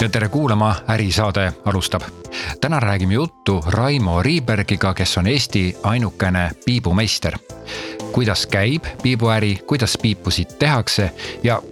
[0.00, 2.02] ja tere kuulama, Ärisaade alustab.
[2.60, 7.38] täna räägime juttu Raimo Riibergiga, kes on Eesti ainukene piibumeister.
[8.12, 11.10] kuidas käib piibuäri, kuidas piipusid tehakse
[11.42, 11.62] ja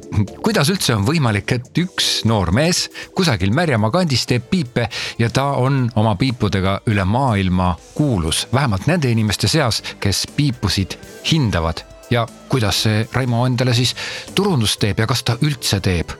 [0.42, 4.88] kuidas üldse on võimalik, et üks noor mees kusagil Märjamaa kandis teeb piipe
[5.18, 10.98] ja ta on oma piipudega üle maailma kuulus, vähemalt nende inimeste seas, kes piipusid
[11.32, 13.94] hindavad ja kuidas see Raimo endale siis
[14.34, 16.10] turundust teeb ja kas ta üldse teeb.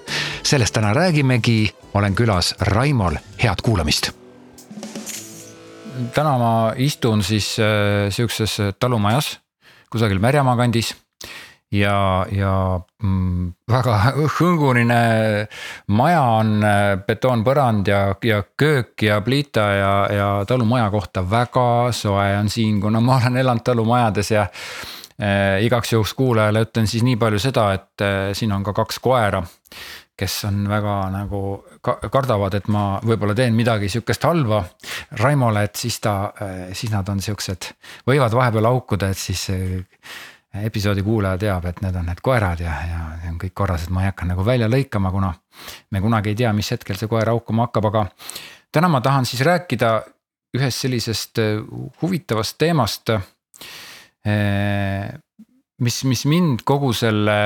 [0.43, 4.11] sellest täna räägimegi, olen külas Raimol, head kuulamist.
[6.15, 9.39] täna ma istun siis äh, sihukeses talumajas
[9.91, 10.95] kusagil Märjamaa kandis
[11.73, 12.53] ja, ja
[13.03, 13.97] mm, väga
[14.39, 15.01] hõngurine
[15.89, 22.29] maja on äh, betoonpõrand ja, ja köök ja pliita ja, ja talumaja kohta väga soe
[22.39, 24.47] on siin, kuna ma olen elanud talumajades ja
[25.65, 29.41] igaks juhuks kuulajale ütlen siis nii palju seda, et äh, siin on ka kaks koera,
[30.17, 31.41] kes on väga nagu
[31.85, 34.63] ka, kardavad, et ma võib-olla teen midagi sihukest halba
[35.21, 37.71] Raimole, et siis ta äh,, siis nad on siuksed,
[38.09, 39.47] võivad vahepeal haukuda, et siis
[40.57, 44.05] episoodi kuulaja teab, et need on need koerad ja, ja on kõik korras, et ma
[44.05, 45.33] ei hakka nagu välja lõikama, kuna
[45.93, 48.07] me kunagi ei tea, mis hetkel see koer haukuma hakkab, aga
[48.73, 49.97] täna ma tahan siis rääkida
[50.57, 51.41] ühest sellisest
[52.01, 53.96] huvitavast teemast Eh,
[54.27, 57.39] mis, mis mind kogu selle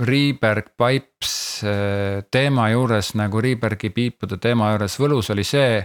[0.00, 5.82] Reberg Pipes eh, teema juures nagu Rebergi piipude teema juures võlus oli see.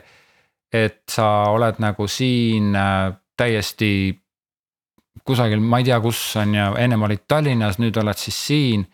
[0.72, 3.92] et sa oled nagu siin eh, täiesti
[5.28, 8.86] kusagil, ma ei tea, kus on ju, ennem olid Tallinnas, nüüd oled siis siin.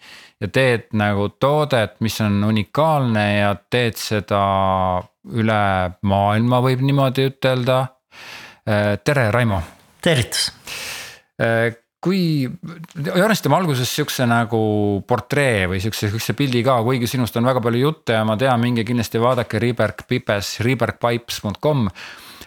[0.42, 4.42] ja teed nagu toodet, mis on unikaalne ja teed seda
[5.30, 5.62] üle
[6.02, 7.86] maailma, võib niimoodi ütelda.
[8.66, 9.62] tere, Raimo.
[10.04, 10.52] Tervitus
[11.42, 11.72] Äh,
[12.04, 12.46] kui,
[12.94, 14.60] joonistame alguses sihukese nagu
[15.08, 18.62] portree või sihukese, sihukese pildi ka, kuigi sinust on väga palju jutte ja ma tean,
[18.62, 21.88] minge kindlasti vaadake Reberg Pipes, rebergpipes.com.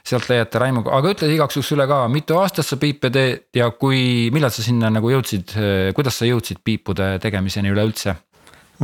[0.06, 3.72] sealt leiate Raimo, aga ütle igaks juhuks üle ka, mitu aastat sa piipe teed ja
[3.74, 5.56] kui, millal sa sinna nagu jõudsid,
[5.98, 8.14] kuidas sa jõudsid piipude tegemiseni üleüldse?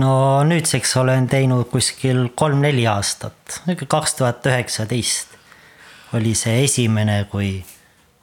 [0.02, 0.10] no
[0.48, 5.38] nüüdseks olen teinud kuskil kolm-neli aastat, kaks tuhat üheksateist
[6.18, 7.54] oli see esimene, kui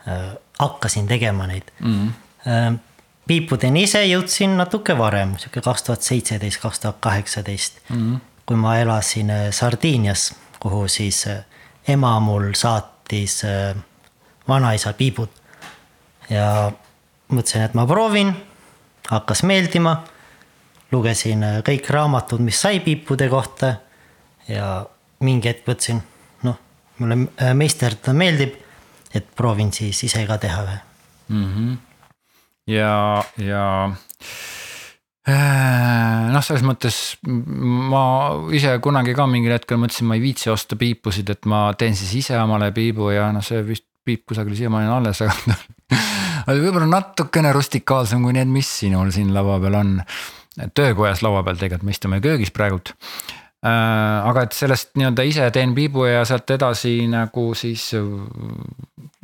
[0.10, 2.12] äh, hakkasin tegema neid mm.
[2.46, 2.80] -hmm.
[3.28, 7.80] piipudeni ise jõudsin natuke varem, sihuke kaks tuhat seitseteist, kaks tuhat kaheksateist.
[7.90, 8.16] Mhm.
[8.46, 11.46] kui ma elasin äh, Sardiinias, kuhu siis äh,
[11.88, 13.44] ema mul saatis
[14.48, 15.30] vanaisa piibud.
[16.30, 16.72] ja
[17.30, 18.34] mõtlesin, et ma proovin,
[19.10, 20.04] hakkas meeldima.
[20.92, 23.76] lugesin kõik raamatud, mis sai piipude kohta
[24.48, 24.86] ja
[25.20, 26.00] mingi hetk mõtlesin,
[26.44, 26.56] noh,
[26.98, 28.56] mulle meisterdada meeldib
[29.16, 30.78] et proovin siis ise ka teha ühe
[31.30, 31.46] mm.
[31.54, 31.78] -hmm.
[32.74, 33.66] ja, ja
[35.28, 38.04] äh, noh, selles mõttes ma
[38.56, 42.14] ise kunagi ka mingil hetkel mõtlesin, ma ei viitsi osta piipusid, et ma teen siis
[42.24, 45.58] ise omale piibu ja noh, see vist piip kusagil siiamaani on alles, aga
[46.48, 50.00] aga võib-olla natukene rustikaalsem kui need, mis sinul siin laua peal on.
[50.74, 52.96] töökojas laua peal tegelikult, me istume köögis praegult
[53.60, 53.70] Äh,
[54.24, 57.90] aga et sellest nii-öelda ise teen piibu ja sealt edasi nagu siis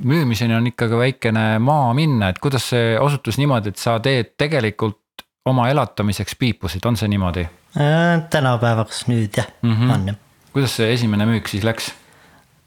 [0.03, 5.23] müümiseni on ikkagi väikene maa minna, et kuidas see osutus niimoodi, et sa teed tegelikult
[5.45, 7.45] oma elatamiseks piipusid, on see niimoodi
[7.79, 8.23] äh,?
[8.29, 9.93] tänapäevaks nüüd jah mm, -hmm.
[9.93, 10.17] on jah.
[10.53, 11.93] kuidas see esimene müük siis läks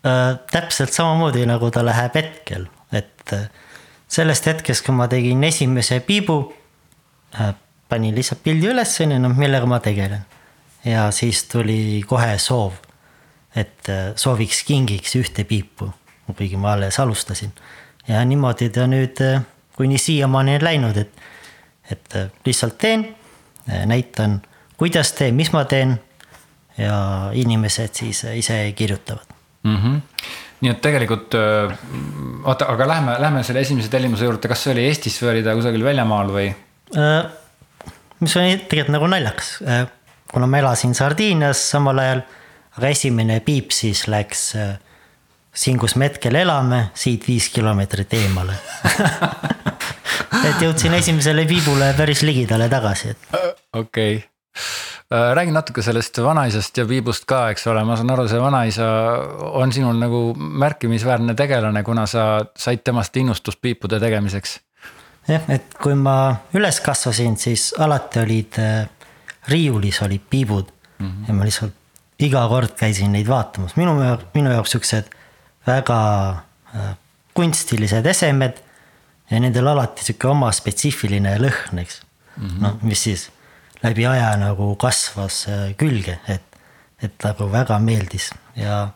[0.07, 0.39] äh,?
[0.51, 3.49] täpselt samamoodi nagu ta läheb hetkel, et äh,
[4.09, 6.55] sellest hetkest, kui ma tegin esimese piibu
[7.41, 7.55] äh,,
[7.89, 10.25] panin lihtsalt pildi üles, on ju, noh millega ma tegelen
[10.85, 12.73] ja siis tuli kohe soov,
[13.57, 15.91] et äh, sooviks kingiks ühte piipu,
[16.57, 17.53] ma alles alustasin.
[18.09, 19.43] ja niimoodi ta nüüd äh,
[19.77, 21.13] kuni siiamaani on läinud, et,
[21.91, 23.15] et äh, lihtsalt teen,
[23.87, 24.43] näitan,
[24.77, 25.99] kuidas teen, mis ma teen
[26.79, 29.77] ja inimesed siis ise kirjutavad mm.
[29.77, 30.01] -hmm
[30.61, 31.35] nii et tegelikult
[32.45, 35.55] oota, aga lähme, lähme selle esimese tellimuse juurde, kas see oli Eestis või oli ta
[35.55, 36.49] kusagil väljamaal või?
[38.21, 39.53] mis on tegelikult nagu naljakas,
[40.33, 42.25] kuna ma elasin Sardiinias samal ajal,
[42.79, 44.77] aga esimene piip siis läks äh,
[45.59, 48.57] siin, kus me hetkel elame, siit viis kilomeetrit eemale
[50.49, 53.31] et jõudsin esimesele piibule päris ligidale tagasi, et.
[53.73, 54.21] okei okay.
[55.09, 58.89] Äh, räägi natuke sellest vanaisast ja piibust ka, eks ole, ma saan aru, see vanaisa
[59.57, 64.59] on sinul nagu märkimisväärne tegelane, kuna sa said temast innustust piipude tegemiseks.
[65.31, 66.19] jah, et kui ma
[66.53, 68.85] üles kasvasin, siis alati olid äh,
[69.49, 70.69] riiulis olid piibud
[70.99, 71.29] mm -hmm.
[71.29, 71.73] ja ma lihtsalt
[72.19, 73.97] iga kord käisin neid vaatamas, minu,
[74.35, 75.09] minu jaoks siuksed
[75.69, 76.01] väga
[76.75, 76.91] äh,
[77.37, 78.65] kunstilised esemed.
[79.31, 82.63] ja nendel alati sihuke oma spetsiifiline lõhn, eks mm -hmm..
[82.65, 83.29] noh, mis siis
[83.83, 86.45] läbi aja nagu kasvas äh, külge, et
[87.03, 88.89] et nagu väga meeldis ja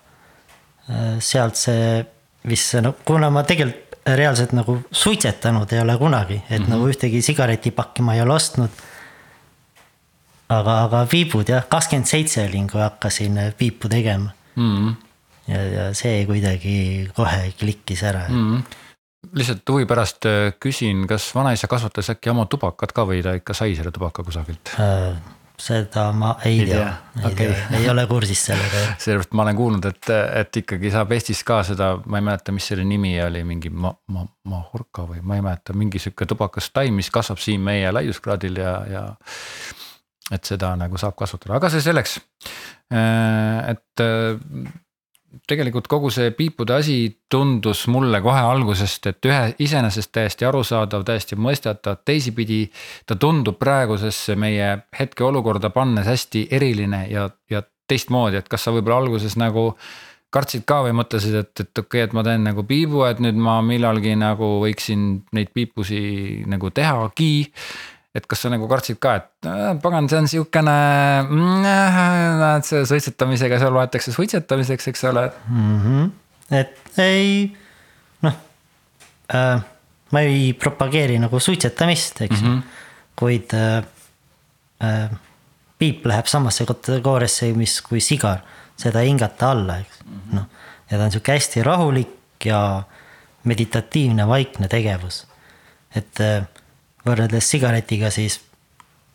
[0.90, 2.04] äh, sealt see
[2.48, 6.70] vist see no kuna ma tegelikult reaalselt nagu suitsetanud ei ole kunagi, et mm -hmm.
[6.70, 8.70] nagu ühtegi sigaretipakki ma ei ole ostnud.
[10.48, 14.76] aga, aga piibud jah, kakskümmend seitse olin, kui hakkasin piipu tegema mm.
[14.76, 14.94] -hmm.
[15.48, 16.76] Ja, ja see kuidagi
[17.16, 18.48] kohe klikkis ära mm.
[18.48, 18.80] -hmm
[19.38, 23.54] lihtsalt huvi pärast äh, küsin, kas vanaisa kasvatas äkki oma tubakat ka või ta ikka
[23.54, 25.14] sai selle tubaka kusagilt äh,?
[25.62, 27.46] seda ma ei, ei tea, tea., ei okay.
[27.46, 28.80] tea, ei ole kursis sellega.
[29.02, 30.10] sellepärast ma olen kuulnud, et,
[30.40, 33.94] et ikkagi saab Eestis ka seda, ma ei mäleta, mis selle nimi oli, mingi ma-,
[34.14, 38.58] ma-, mahorka või ma ei mäleta, mingi sihuke tubakas taim, mis kasvab siin meie laiuskraadil
[38.58, 39.04] ja, ja.
[40.34, 42.18] et seda nagu saab kasvatada, aga see selleks.
[42.92, 44.06] Äh, et
[45.48, 46.96] tegelikult kogu see piipude asi
[47.30, 52.62] tundus mulle kohe algusest, et ühe iseenesest täiesti arusaadav, täiesti mõistetav, teisipidi.
[53.06, 59.02] ta tundub praegusesse meie hetkeolukorda pannes hästi eriline ja, ja teistmoodi, et kas sa võib-olla
[59.02, 59.72] alguses nagu
[60.32, 63.36] kartsid ka või mõtlesid, et, et okei okay,, et ma teen nagu piibu, et nüüd
[63.36, 65.02] ma millalgi nagu võiksin
[65.36, 66.00] neid piipusi
[66.48, 67.34] nagu tehagi
[68.12, 70.76] et kas sa nagu kartsid ka, et äh, pagan, see on siukene
[71.24, 75.80] mm,, näed see suitsetamisega seal loetakse suitsetamiseks, eks ole mm.
[75.84, 76.10] -hmm.
[76.60, 77.56] et ei,
[78.26, 78.36] noh
[79.32, 79.64] äh,,
[80.12, 82.80] ma ei propageeri nagu suitsetamist, eks ju mm -hmm.,
[83.16, 83.84] kuid äh,
[84.84, 85.10] äh,
[85.78, 88.44] piip läheb samasse kategooriasse, mis kui sigar,
[88.76, 90.46] seda ei hingata alla, eks mm -hmm., noh.
[90.90, 92.82] ja ta on sihuke hästi rahulik ja
[93.44, 95.26] meditatiivne, vaikne tegevus,
[95.96, 96.44] et äh,
[97.06, 98.40] võrreldes sigaretiga siis,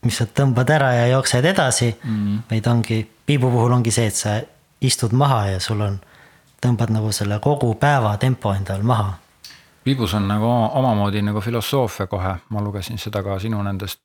[0.06, 2.16] mis sa tõmbad ära ja jooksed edasi mm.
[2.16, 2.42] -hmm.
[2.50, 4.39] vaid ongi, piibu puhul ongi see, et sa
[4.81, 6.00] istud maha ja sul on,
[6.62, 9.18] tõmbad nagu selle kogu päeva tempo endal maha.
[9.84, 14.00] piibus on nagu omamoodi nagu filosoofia kohe, ma lugesin seda ka sinu nendest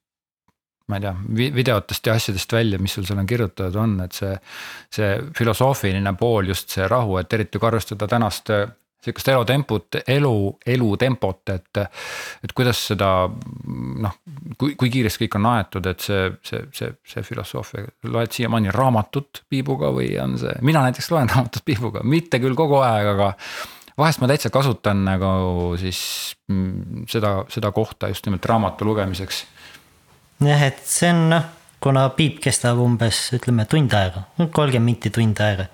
[0.88, 1.14] ma ei tea,
[1.54, 4.36] videotest ja asjadest välja, mis sul seal on kirjutatud on, et see.
[4.92, 8.50] see filosoofiline pool, just see rahu, et eriti kui arvestada tänast
[9.02, 11.80] sihukest elutempot, elu, elutempot, et.
[12.44, 14.16] et kuidas seda noh,
[14.58, 19.42] kui, kui kiiresti kõik on aetud, et see, see, see, see filosoofia, loed siiamaani raamatut
[19.50, 23.32] piibuga või on see, mina näiteks loen raamatut piibuga, mitte küll kogu aeg, aga.
[23.98, 25.32] vahest ma täitsa kasutan nagu
[25.80, 26.02] siis
[26.48, 29.44] mm, seda, seda kohta just nimelt raamatu lugemiseks.
[30.46, 31.52] jah, et see on noh,
[31.82, 35.66] kuna piip kestab umbes ütleme tund aega, kolmkümmend minti tund aega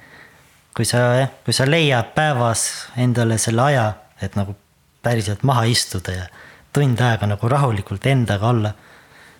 [0.79, 2.69] kui sa jah, kui sa leiad päevas
[3.03, 3.87] endale selle aja,
[4.23, 4.55] et nagu
[5.03, 6.27] päriselt maha istuda ja
[6.75, 8.73] tund aega nagu rahulikult endaga olla.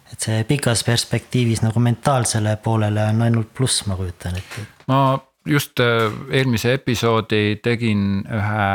[0.09, 4.65] et see pikas perspektiivis nagu mentaalsele poolele on ainult pluss, ma kujutan ette.
[4.89, 8.69] ma just äh, eelmise episoodi tegin ühe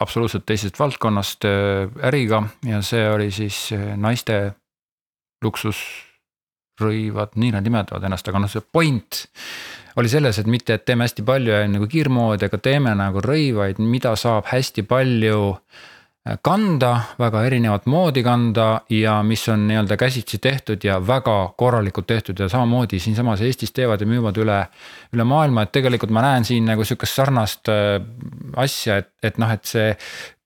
[0.00, 4.56] absoluutselt teisest valdkonnast äh, äriga ja see oli siis äh, naiste
[5.44, 9.26] luksusrõivad, nii nad nimetavad ennast, aga noh, see point
[9.96, 13.80] oli selles, et mitte, et teeme hästi palju ja nagu kiirmoodi, aga teeme nagu rõivaid,
[13.82, 15.90] mida saab hästi palju äh,
[16.42, 22.38] kanda, väga erinevat moodi kanda ja mis on nii-öelda käsitsi tehtud ja väga korralikult tehtud
[22.38, 24.60] ja samamoodi siinsamas Eestis teevad ja müüvad üle.
[25.12, 27.98] üle maailma, et tegelikult ma näen siin nagu sihukest sarnast äh,
[28.56, 29.96] asja, et, et noh, et see.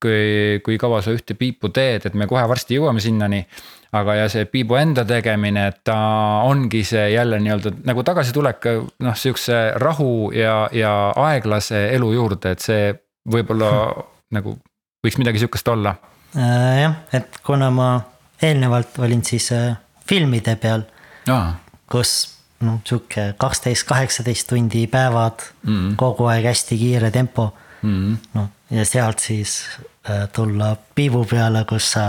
[0.06, 3.42] Kui, kui kaua sa ühte piipu teed, et me kohe varsti jõuame sinnani
[3.94, 5.96] aga ja see piibu enda tegemine, et ta
[6.46, 8.68] ongi see jälle nii-öelda nagu tagasitulek
[9.04, 10.92] noh, sihukese rahu ja, ja
[11.28, 12.90] aeglase elu juurde, et see
[13.32, 13.70] võib-olla
[14.36, 14.56] nagu
[15.04, 15.96] võiks midagi sihukest olla
[16.36, 16.82] äh,.
[16.82, 17.90] jah, et kuna ma
[18.42, 19.76] eelnevalt olin siis äh,
[20.08, 20.86] filmide peal
[21.32, 21.54] ah.,
[21.90, 22.16] kus
[22.66, 25.96] noh, sihuke kaksteist, kaheksateist tundi päevad mm, -hmm.
[26.00, 27.52] kogu aeg hästi kiire tempo
[27.82, 27.96] mm.
[27.96, 28.30] -hmm.
[28.34, 29.62] noh, ja sealt siis
[30.32, 32.06] tulla piibu peale, kus sa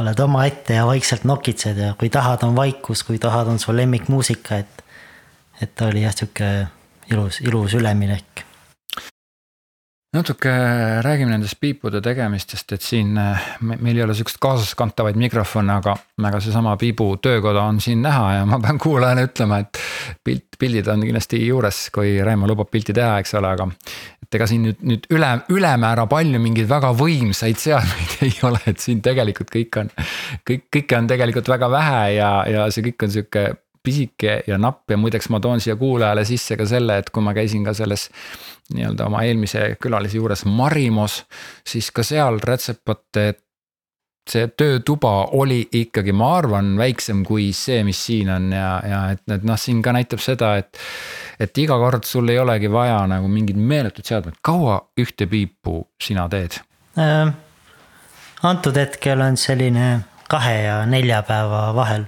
[0.00, 4.56] oled omaette ja vaikselt nokitsed ja kui tahad, on vaikus, kui tahad, on su lemmikmuusika,
[4.56, 4.84] et.
[5.60, 6.46] et oli jah, sihuke
[7.10, 8.44] ilus, ilus üleminek.
[10.12, 10.50] Natuke
[11.06, 15.94] räägime nendest piipude tegemistest, et siin meil ei ole sihukest kaasaskantavaid mikrofone, aga,
[16.26, 19.78] aga seesama Piibu töökoda on siin näha ja ma pean kuulajale ütlema, et.
[20.24, 23.68] pilt, pildid on kindlasti juures, kui Raimo lubab pilti teha, eks ole, aga
[24.26, 28.82] et ega siin nüüd, nüüd üle, ülemäära palju mingeid väga võimsaid seadmeid ei ole, et
[28.82, 29.94] siin tegelikult kõik on.
[30.42, 33.50] kõik, kõike on tegelikult väga vähe ja, ja see kõik on sihuke
[33.82, 37.32] pisike ja napp ja muideks ma toon siia kuulajale sisse ka selle, et kui ma
[37.36, 38.10] käisin ka selles.
[38.74, 41.22] Nii-öelda oma eelmise külalise juures Marimos,
[41.66, 43.32] siis ka seal rätsepate
[44.30, 49.22] see töötuba oli ikkagi, ma arvan, väiksem kui see, mis siin on ja, ja et,
[49.32, 50.78] et noh, siin ka näitab seda, et.
[51.40, 56.28] et iga kord sul ei olegi vaja nagu mingit meeletut seadmet, kaua ühte piipu sina
[56.28, 56.60] teed
[57.00, 57.32] äh,?
[58.42, 59.88] antud hetkel on selline
[60.30, 62.04] kahe ja nelja päeva vahel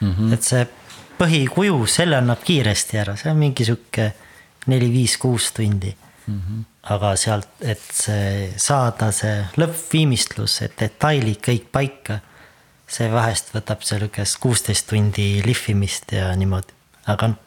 [0.00, 0.12] mm.
[0.12, 0.32] -hmm.
[0.34, 0.66] et see
[1.18, 4.12] põhikuju, selle annab kiiresti ära, see on mingi sihuke
[4.66, 5.94] neli-viis-kuus tundi
[6.26, 6.40] mm.
[6.40, 6.64] -hmm.
[6.94, 12.20] aga sealt, et see saada see lõppviimistlus, et detailid kõik paika,
[12.86, 16.72] see vahest võtab sihukest kuusteist tundi lihvimist ja niimoodi,
[17.06, 17.38] aga noh,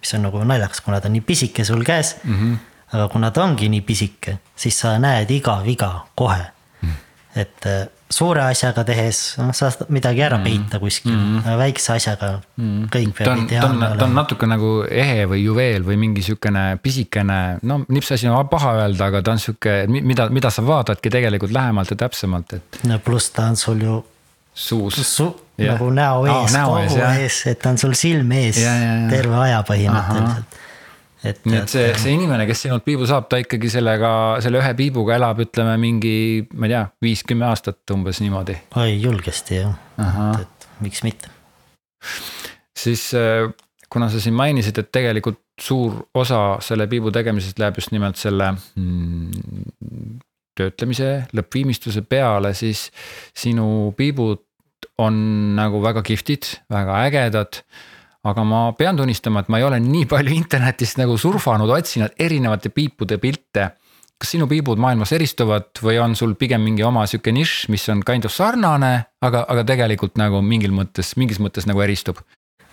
[0.00, 2.36] mis on nagu naljakas, kuna ta on nii pisike sul käes mm.
[2.36, 2.56] -hmm.
[2.92, 6.44] aga kuna ta ongi nii pisike, siis sa näed iga viga kohe.
[7.38, 7.66] Et
[8.10, 10.46] suure asjaga tehes, noh, sa saad midagi ära mm.
[10.46, 11.58] peita kuskil mm, -hmm.
[11.60, 12.88] väikse asjaga mm.
[12.90, 13.98] kõik peab ideaalne olema.
[13.98, 18.72] ta on natuke nagu ehe või juveel või mingi sihukene pisikene, no nipsasi on paha
[18.82, 22.80] öelda, aga ta on sihuke, mida, mida sa vaatadki tegelikult lähemalt ja täpsemalt, et.
[22.90, 24.00] no pluss ta on sul ju.
[24.54, 25.28] suus Su.
[25.60, 29.10] nagu näo ees oh,, kogu ees, et ta on sul silme ees ja, ja, ja.
[29.10, 30.58] terve aja põhimõtteliselt
[31.24, 31.40] et.
[31.44, 34.12] nii et see, see inimene, kes sinult piibu saab, ta ikkagi sellega,
[34.44, 36.14] selle ühe piibuga elab, ütleme mingi,
[36.54, 38.56] ma ei tea, viis-kümme aastat umbes niimoodi.
[38.80, 39.76] oi, julgesti jah,
[40.40, 41.32] et miks mitte.
[42.76, 43.50] siis äh,
[43.92, 48.52] kuna sa siin mainisid, et tegelikult suur osa selle piibu tegemisest läheb just nimelt selle
[48.54, 50.20] mm,
[50.56, 52.88] töötlemise, lõppviimistluse peale, siis
[53.36, 54.46] sinu piibud
[55.00, 55.16] on
[55.56, 57.62] nagu väga kihvtid, väga ägedad
[58.24, 62.72] aga ma pean tunnistama, et ma ei ole nii palju internetist nagu surfanud, otsinud erinevate
[62.74, 63.70] piipude pilte.
[64.20, 68.02] kas sinu piibud maailmas eristuvad või on sul pigem mingi oma sihuke nišš, mis on
[68.04, 72.20] kind of sarnane, aga, aga tegelikult nagu mingil mõttes, mingis mõttes nagu eristub?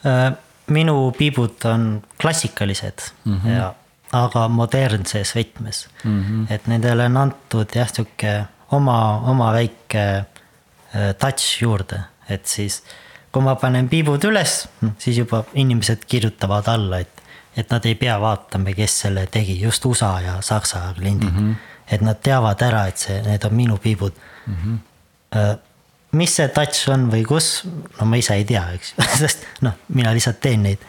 [0.04, 0.34] Äh,
[0.75, 3.56] minu piibud on klassikalised mm -hmm.
[3.56, 3.74] ja,
[4.12, 6.24] aga modernses võtmes mm.
[6.24, 6.54] -hmm.
[6.54, 12.84] et nendele on antud jah, sihuke oma, oma väike äh, touch juurde, et siis
[13.31, 14.63] kui ma panen piibud üles,
[14.98, 17.24] siis juba inimesed kirjutavad alla, et,
[17.57, 21.50] et nad ei pea vaatama, kes selle tegi, just USA ja Saksa kliendid mm.
[21.50, 21.55] -hmm.
[21.91, 24.13] et nad teavad ära, et see, need on minu piibud
[24.48, 24.55] mm.
[24.63, 25.57] -hmm.
[26.12, 27.67] mis see touch on või kus,
[28.00, 30.79] no ma ise ei tea, eks ju, sest noh, mina lihtsalt teen neid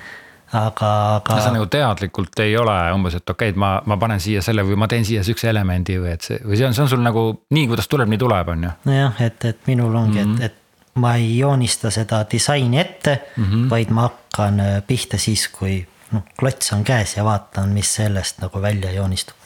[0.52, 1.40] aga, aga.
[1.40, 4.64] sa nagu teadlikult ei ole umbes, et okei okay,, et ma, ma panen siia selle
[4.66, 7.04] või ma teen siia sihukese elemendi või et see või see on, see on sul
[7.04, 8.72] nagu nii, kuidas tuleb, nii tuleb, on ju.
[8.88, 10.44] nojah, et, et minul ongi mm, -hmm.
[10.44, 10.67] et, et
[10.98, 13.70] ma ei joonista seda disaini ette mm, -hmm.
[13.70, 18.38] vaid ma hakkan äh, pihta siis, kui noh, klots on käes ja vaatan, mis sellest
[18.44, 19.36] nagu välja joonistub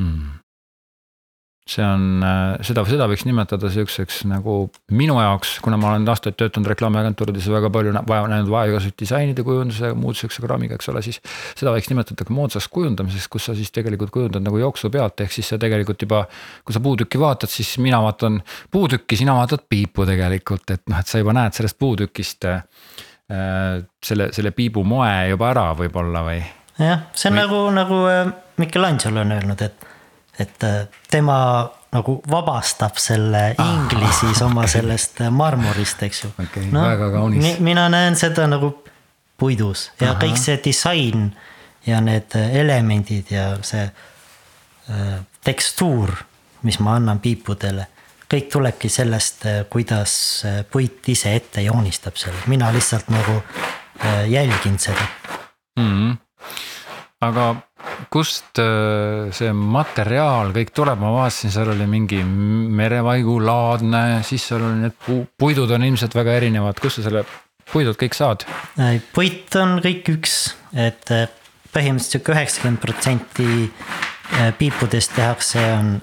[0.00, 0.39] mm
[1.68, 4.54] see on, äh, seda, seda võiks nimetada sihukeseks nagu
[4.96, 8.96] minu jaoks, kuna ma olen aastaid töötanud reklaamiagentuurides ja väga palju vaja näinud vaja igasuguseid
[9.02, 11.20] disainide kujunduse, muud sihukese kraamiga, eks ole, siis.
[11.58, 15.36] seda võiks nimetada ka moodsaks kujundamiseks, kus sa siis tegelikult kujundad nagu jooksu pealt, ehk
[15.36, 16.24] siis sa tegelikult juba.
[16.64, 18.40] kui sa puutükki vaatad, siis mina vaatan
[18.70, 22.64] puutükki, sina vaatad piipu tegelikult, et noh, et sa juba näed sellest puutükist äh,.
[24.02, 26.40] selle, selle piibu moe juba ära võib-olla või?
[26.80, 27.44] jah, see on või...
[27.44, 29.89] nagu, nagu äh, Michelangelo on öelnud, et
[30.40, 31.40] et äh, tema
[31.92, 33.88] nagu vabastab selle ah,
[34.20, 34.72] siis oma okay.
[34.72, 36.68] sellest äh, marmorist, eks ju okay,.
[36.70, 37.58] No, väga kaunis.
[37.58, 38.72] mina näen seda nagu
[39.40, 40.20] puidus ja Aha.
[40.22, 41.30] kõik see disain
[41.86, 46.12] ja need äh, elemendid ja see äh, tekstuur,
[46.62, 47.88] mis ma annan piipudele
[48.30, 49.42] kõik tulebki sellest,
[49.72, 50.12] kuidas
[50.70, 53.40] puit ise ette joonistab selle, mina lihtsalt nagu
[54.30, 55.02] jälgin seda
[55.74, 55.88] mm.
[55.88, 56.12] -hmm.
[57.26, 57.48] aga
[58.12, 64.84] kust äh, see materjal kõik tuleb, ma vaatasin, seal oli mingi merevaigulaadne, siis seal oli
[64.86, 67.24] need pu puidud on ilmselt väga erinevad, kust sa selle
[67.70, 68.46] puidud kõik saad?
[69.14, 70.36] puit on kõik üks,
[70.74, 71.26] et äh,
[71.70, 75.98] põhimõtteliselt sihuke üheksakümmend protsenti äh, piipudest tehakse, on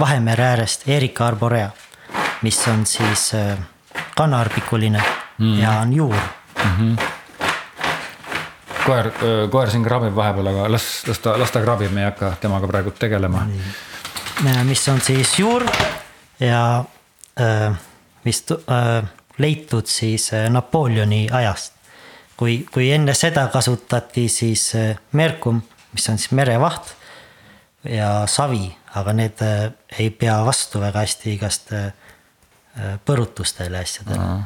[0.00, 1.70] Vahemere äärest Erika arborea,
[2.44, 3.30] mis on siis
[4.16, 5.00] kannaarpikuline
[5.38, 5.60] mm.
[5.60, 6.74] ja on juur mm.
[6.78, 7.15] -hmm
[8.86, 9.10] koer,
[9.50, 12.68] koer siin krabib vahepeal, aga las, las ta, las ta krabib, me ei hakka temaga
[12.70, 13.46] praegu tegelema.
[14.64, 15.64] mis on siis juur
[16.40, 16.84] ja
[18.24, 18.44] mis
[19.38, 21.72] leitud siis Napoleoni ajast.
[22.36, 24.72] kui, kui enne seda kasutati siis
[25.12, 25.62] Merkum,
[25.92, 26.94] mis on siis merevaht
[27.88, 29.40] ja savi, aga need
[29.98, 31.72] ei pea vastu väga hästi igast
[33.04, 34.42] põrutustele asjadele.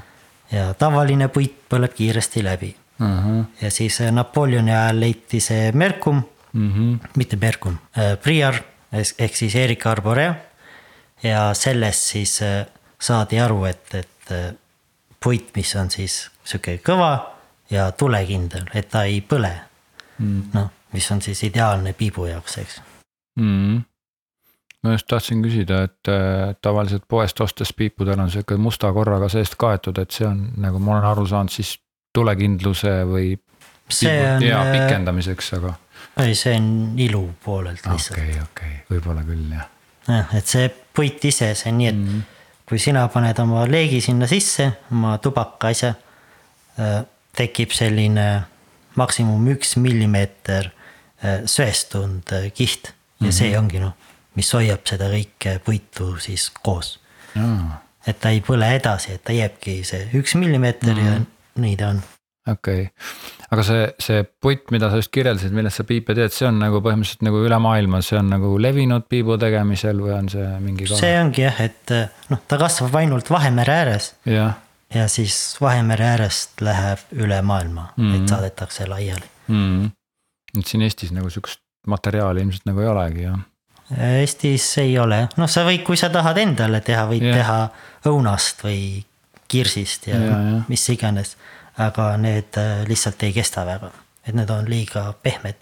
[0.53, 3.07] ja tavaline puit põleb kiiresti läbi uh.
[3.07, 3.45] -huh.
[3.61, 7.09] ja siis äh, Napoleoni ajal leiti see Mercum mm, -hmm.
[7.17, 8.55] mitte Mercum äh,, Priar
[9.19, 10.35] ehk siis Erika Arborea.
[11.23, 12.41] ja sellest siis
[13.01, 14.57] saadi aru, et, et
[15.25, 17.19] puit, mis on siis sihuke kõva
[17.71, 19.53] ja tulekindel, et ta ei põle
[20.19, 20.43] mm..
[20.53, 22.83] noh, mis on siis ideaalne piibu jaoks, eks
[23.37, 23.81] mm
[24.83, 29.59] ma just tahtsin küsida, et äh, tavaliselt poest ostes piipudel on sihuke musta korraga seest
[29.61, 31.75] kaetud, et see on nagu ma olen aru saanud, siis
[32.13, 33.35] tulekindluse või
[33.91, 34.43] see on.
[34.43, 35.75] ja äh, pikendamiseks, aga.
[36.25, 38.19] ei, see on ilu poolelt lihtsalt.
[38.19, 39.69] okei okay,, okei okay., võib-olla küll jah.
[40.09, 42.37] jah, et see puit ise, see on nii, et mm -hmm.
[42.69, 45.95] kui sina paned oma leegi sinna sisse, oma tubaka asja.
[46.81, 47.03] Äh,
[47.37, 48.43] tekib selline
[48.99, 50.71] maksimum üks millimeeter
[51.25, 53.33] äh, söestunud kiht ja mm -hmm.
[53.33, 53.93] see ongi noh,
[54.35, 56.99] mis hoiab seda kõike puitu siis koos
[57.37, 61.21] aa, et ta ei põle edasi, et ta jääbki see üks millimeeter mm -hmm.
[61.21, 62.01] ja nii ta on.
[62.51, 62.89] okei okay.
[63.51, 66.81] aga see, see puit, mida sa just kirjeldasid, millest sa piipe teed, see on nagu
[66.85, 70.89] põhimõtteliselt nagu üle maailma, see on nagu levinud piibu tegemisel või on see mingi?
[70.95, 71.95] see ongi jah, et
[72.33, 74.59] noh, ta kasvab ainult Vahemere ääres jah
[74.95, 78.23] ja siis Vahemere äärest läheb üle maailma mm, -hmm.
[78.23, 79.31] et saadetakse laiali.
[79.49, 79.85] mm.
[79.85, 79.91] -hmm.
[80.59, 83.39] et siin Eestis nagu sihukest materjali ilmselt nagu ei olegi jah?
[83.99, 87.37] Eestis ei ole, noh, sa võid, kui sa tahad endale teha, võid yeah.
[87.37, 87.69] teha
[88.07, 89.05] õunast või
[89.51, 91.37] kirsist ja, Ja, ja, mis iganes.
[91.81, 93.91] aga need äh, lihtsalt ei kesta väga,
[94.27, 95.57] et need on liiga pehmed.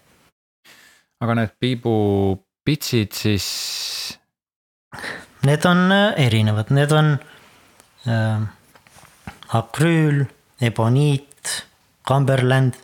[1.20, 3.48] aga need piibupitsid siis,
[5.46, 7.12] Need on äh, erinevad, need on
[8.08, 8.40] äh,
[9.54, 10.24] akrüül,
[10.60, 11.64] eboniit,
[12.08, 12.74] Cumberland.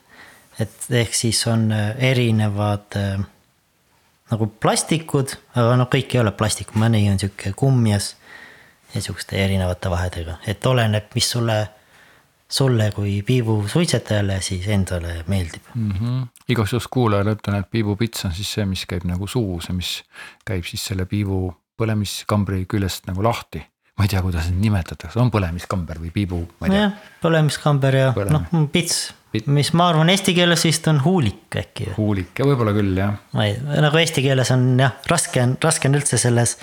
[0.61, 3.18] et ehk siis on äh, erinevad äh,
[4.30, 8.12] nagu plastikud, aga noh, kõik ei ole plastikud, mõni on sihuke kummias
[8.94, 11.58] ja siukeste erinevate vahedega, et oleneb, mis sulle,
[12.48, 15.62] sulle kui piibusuitsetajale siis endale meeldib.
[15.74, 16.26] mm -hmm.
[16.48, 20.02] igaks juhuks kuulajale ütlen, et piibupits on siis see, mis käib nagu suus ja mis
[20.44, 23.66] käib siis selle piibu põlemiskambri küljest nagu lahti.
[23.98, 26.90] ma ei tea, kuidas neid nimetatakse, on põlemiskamber või piibu, ma ei tea.
[27.22, 31.88] põlemiskamber ja Põlemis- noh, pits, Pit- mis ma arvan, eesti keeles vist on huulik äkki.
[31.96, 35.88] huulik ja võib-olla küll jah, ma ei, nagu eesti keeles on jah, raske on, raske
[35.88, 36.56] on üldse selles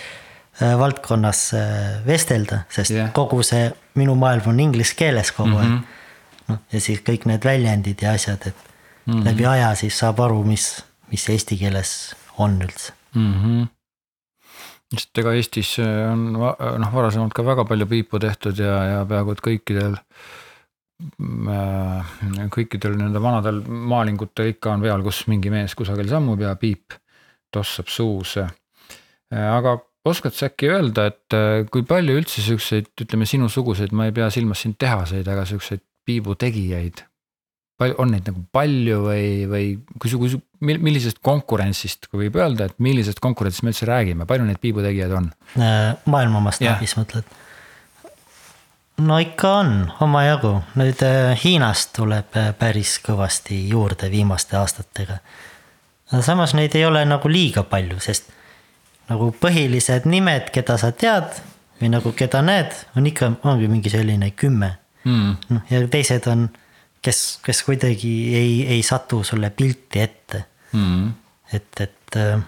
[0.61, 3.11] valdkonnas äh, vestelda, sest yeah.
[3.15, 5.77] kogu see minu maailm on inglise keeles kogu aeg mm.
[5.77, 6.47] -hmm..
[6.51, 9.13] noh, ja siis kõik need väljendid ja asjad, et mm.
[9.13, 9.25] -hmm.
[9.29, 12.93] läbi aja siis saab aru, mis, mis eesti keeles on üldse.
[13.15, 13.33] mm.
[13.33, 13.67] -hmm.
[14.93, 19.31] sest ega Eestis äh, on noh, varasemalt ka väga palju piipu tehtud ja, ja peaaegu
[19.31, 19.99] et kõikidel.
[22.53, 26.93] kõikidel nende vanadel maalingutel ikka on peal, kus mingi mees kusagil sammub ja piip
[27.51, 28.37] tossab suus.
[29.31, 34.15] aga oskad sa äkki öelda, et äh, kui palju üldse siukseid, ütleme sinusuguseid, ma ei
[34.15, 37.03] pea silmas siin tehaseid, aga siukseid piibu tegijaid
[37.81, 39.67] palju, on neid nagu palju või, või
[40.01, 44.61] kui kui millisest konkurentsist, kui võib öelda, et millisest konkurentsist me üldse räägime, palju neid
[44.61, 45.31] piibutegijaid on?
[45.57, 47.39] Äh, maailma mastaabis mõtled?
[49.01, 49.71] no ikka on
[50.05, 55.17] omajagu, nüüd äh, Hiinast tuleb päris kõvasti juurde viimaste aastatega.
[56.21, 58.29] samas neid ei ole nagu liiga palju, sest
[59.11, 61.35] nagu põhilised nimed, keda sa tead
[61.81, 65.37] või nagu keda näed, on ikka, ongi mingi selline kümme Mm.
[65.49, 66.45] noh, ja teised on,
[67.01, 70.45] kes, kes kuidagi ei, ei satu sulle pilti ette.
[70.71, 71.09] Mm.
[71.53, 72.39] et, et äh,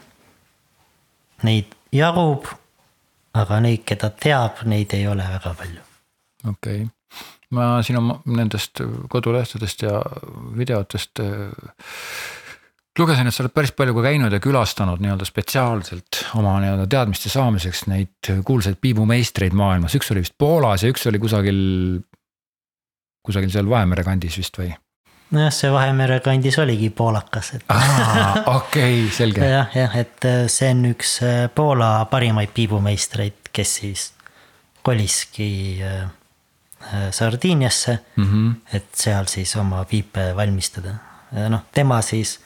[1.43, 2.45] neid jagub,
[3.35, 5.81] aga neid, keda teab, neid ei ole väga palju.
[6.53, 6.91] okei okay.,
[7.53, 8.79] ma sinu nendest
[9.11, 9.99] kodulehtedest ja
[10.57, 11.51] videotest äh,
[12.99, 17.31] lugesin, et sa oled päris palju ka käinud ja külastanud nii-öelda spetsiaalselt oma nii-öelda teadmiste
[17.33, 21.59] saamiseks neid kuulsaid piibumeistreid maailmas, üks oli vist Poolas ja üks oli kusagil.
[23.25, 24.73] kusagil seal Vahemere kandis vist või?
[25.33, 27.65] nojah, see Vahemere kandis oligi poolakas, et
[28.45, 29.45] okei, selge.
[29.55, 34.11] jah, jah, et äh, see on üks äh, Poola parimaid piibumeistreid, kes siis
[34.83, 36.03] koliski äh,
[37.11, 38.75] Sardiiniasse Mm -hmm.
[38.75, 40.95] et seal siis oma piipe valmistada.
[41.49, 42.39] noh, tema siis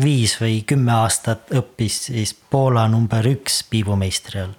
[0.00, 4.56] viis või kümme aastat õppis siis Poola number üks piibumeistri all.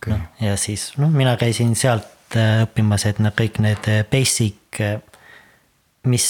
[0.00, 0.14] Okei.
[0.14, 4.80] No,, ja siis noh, mina käisin sealt äh, õppimas, et nad kõik need äh, basic,
[4.80, 4.98] äh,
[6.08, 6.26] mis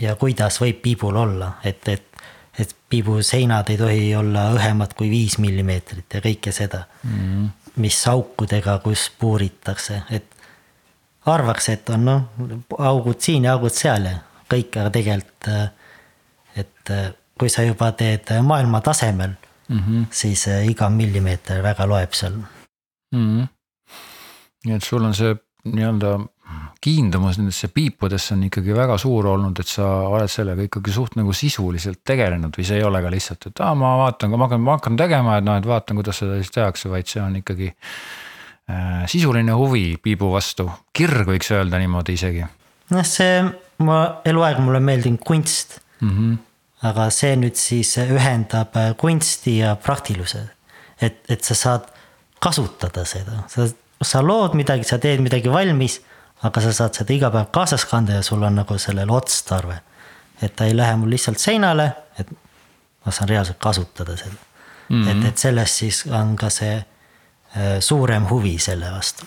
[0.00, 2.24] ja kuidas võib piibul olla, et, et,
[2.60, 7.48] et piibu seinad ei tohi olla õhemad kui viis millimeetrit ja kõike seda mm..
[7.80, 10.28] mis aukudega, kus puuritakse, et
[11.32, 12.28] arvaks, et on noh,
[12.78, 14.18] augud siin ja augud seal ja
[14.50, 15.64] kõik, aga tegelikult, äh,
[16.56, 19.34] et äh, kui sa juba teed maailma tasemel
[19.68, 19.78] mm.
[19.78, 20.04] -hmm.
[20.10, 22.32] siis äh, iga millimeeter väga loeb seal
[23.12, 23.24] mm.
[23.24, 23.46] -hmm.
[24.64, 26.18] nii et sul on see nii-öelda
[26.80, 31.32] kiindumus nendesse piipudesse on ikkagi väga suur olnud, et sa oled sellega ikkagi suht nagu
[31.32, 34.76] sisuliselt tegelenud või see ei ole ka lihtsalt, et aa, ma vaatan, ma hakkan, ma
[34.76, 39.06] hakkan tegema, et noh, et vaatan, kuidas seda siis tehakse, vaid see on ikkagi äh,
[39.10, 42.44] sisuline huvi piibu vastu, kirg võiks öelda niimoodi isegi
[42.92, 43.40] noh, see,
[43.86, 46.16] ma eluaeg mulle meeldinud kunst, mm.
[46.18, 46.36] -hmm.
[46.88, 50.48] aga see nüüd siis ühendab äh, kunsti ja praktiluse.
[51.00, 51.88] et, et sa saad
[52.40, 53.66] kasutada seda, sa,
[54.02, 56.00] sa lood midagi, sa teed midagi valmis,
[56.42, 59.80] aga sa saad seda iga päev kaasas kanda ja sul on nagu sellel otstarve.
[60.42, 62.28] et ta ei lähe mul lihtsalt seinale, et
[63.04, 64.36] ma saan reaalselt kasutada seda
[64.88, 65.02] mm.
[65.02, 65.10] -hmm.
[65.10, 69.26] et, et sellest siis on ka see äh, suurem huvi selle vastu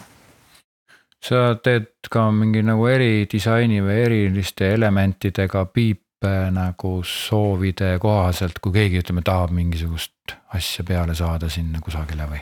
[1.24, 6.07] sa teed ka mingi nagu eridisaini või eriliste elementidega piipe
[6.52, 12.40] nagu soovide kohaselt, kui keegi ütleme, tahab mingisugust asja peale saada sinna kusagile või?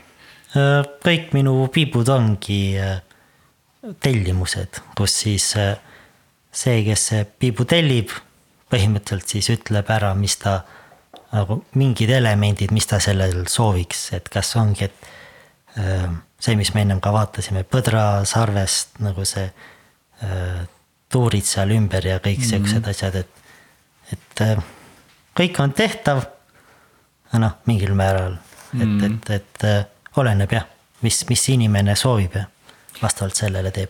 [0.56, 3.02] Äh, kõik minu piibud ongi äh,
[4.00, 5.76] tellimused, kus siis äh,
[6.56, 8.14] see, kes see piibu tellib,
[8.72, 10.62] põhimõtteliselt siis ütleb ära, mis ta
[11.36, 15.12] nagu mingid elemendid, mis ta sellel sooviks, et kas ongi, et
[16.40, 19.46] see, mis me ennem ka vaatasime, põdrasarvest nagu see
[20.24, 20.62] äh,
[21.12, 22.90] tuurid seal ümber ja kõik siuksed mm -hmm.
[22.90, 23.45] asjad, et,
[24.14, 24.64] et äh,
[25.38, 26.24] kõik on tehtav.
[27.36, 28.38] noh, mingil määral,
[28.74, 29.16] et mm, -hmm.
[29.16, 30.66] et, et äh, oleneb jah,
[31.02, 32.46] mis, mis inimene soovib ja
[33.02, 33.90] vastavalt sellele teeb.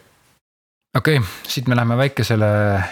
[0.97, 2.45] okei okay,, siit me läheme väikesele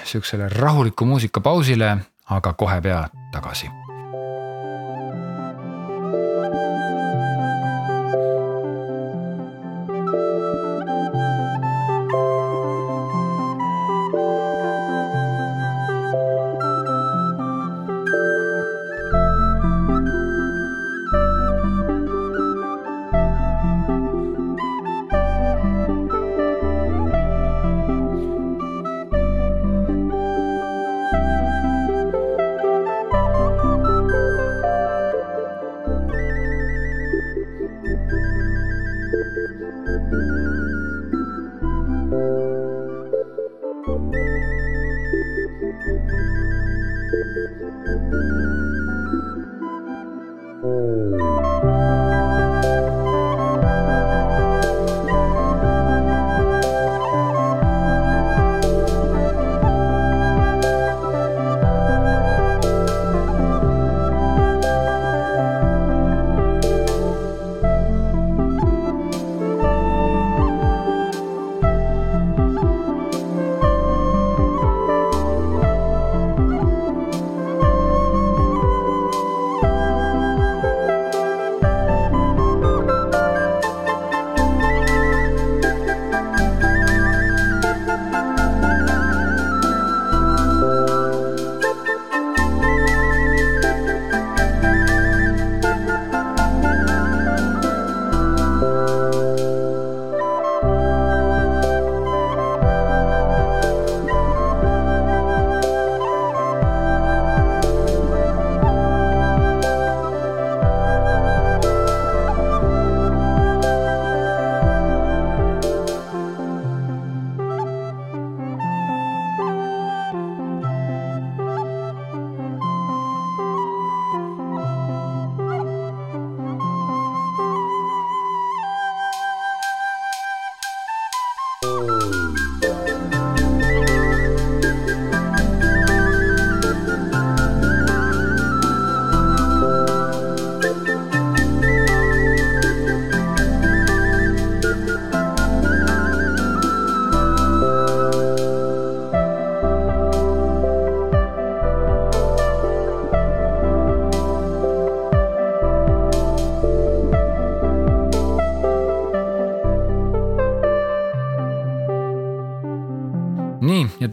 [0.04, 3.83] sihukesele rahuliku muusikapausile, aga kohe pea tagasi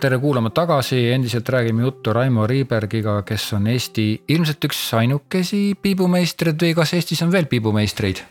[0.01, 6.63] tere kuulama tagasi, endiselt räägime juttu Raimo Riibergiga, kes on Eesti ilmselt üks ainukesi piibumeistreid
[6.65, 8.23] või kas Eestis on veel piibumeistreid?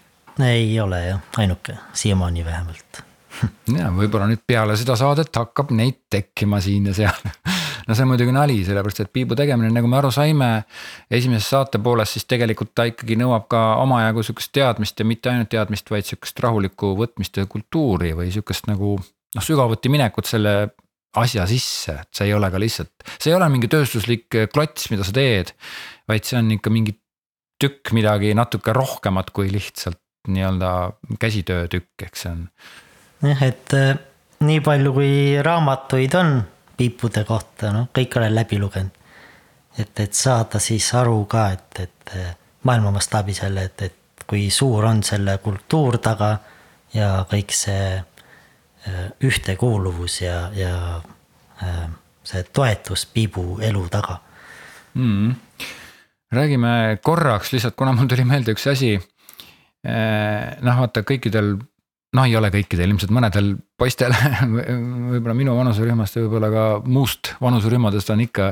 [0.46, 3.04] ei ole jah, ainuke, siiamaani vähemalt.
[3.78, 7.30] Ja võib-olla nüüd peale seda saadet hakkab neid tekkima siin ja seal.
[7.88, 10.50] No see on muidugi nali, sellepärast et piibu tegemine, nagu me aru saime
[11.10, 15.50] esimeses saate poolest, siis tegelikult ta ikkagi nõuab ka omajagu sihukest teadmist ja mitte ainult
[15.50, 20.54] teadmist, vaid sihukest rahulikku võtmist ja kultuuri või sihukest nagu noh, sügavuti minekut selle
[21.18, 24.90] asja sisse, et see ei ole ka lihtsalt, see ei ole mingi tööstuslik äh, klots,
[24.94, 25.54] mida sa teed.
[26.10, 26.96] vaid see on ikka mingi
[27.60, 30.70] tükk midagi natuke rohkemat kui lihtsalt nii-öelda
[31.20, 32.46] käsitöötükk, eks see on.
[33.26, 33.96] jah, et äh,
[34.46, 36.38] nii palju kui raamatuid on
[36.80, 38.96] piipude kohta, noh, kõik olen läbi lugenud.
[39.78, 44.50] et, et saada siis aru ka, et, et äh, maailma mastaabis jälle, et, et kui
[44.54, 46.36] suur on selle kultuur taga
[46.94, 47.98] ja kõik see
[49.24, 50.74] ühtekuuluvus ja, ja
[51.64, 51.86] äh,
[52.24, 54.20] see toetus Piibu elu taga
[54.94, 55.36] mm..
[56.32, 58.96] räägime korraks lihtsalt, kuna mul tuli meelde üks asi.
[59.88, 61.56] Äh, noh, vaata kõikidel,
[62.16, 64.14] noh, ei ole kõikidel, ilmselt mõnedel poistel
[65.12, 68.52] võib-olla minu vanuserühmast ja võib-olla ka muust vanuserühmadest on ikka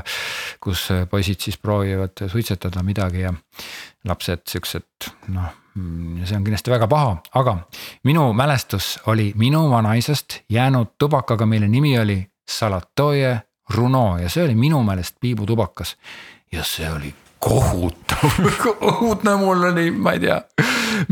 [0.63, 3.33] kus poisid siis proovivad suitsetada midagi ja
[4.07, 7.57] lapsed siuksed noh mm, see on kindlasti väga paha, aga
[8.07, 13.35] minu mälestus oli minu vanaisast jäänud tubakaga, mille nimi oli Salatoje
[13.75, 15.97] Runo ja see oli minu meelest piibutubakas.
[16.51, 20.41] ja see oli kohutav kohutav, mul oli, ma ei tea,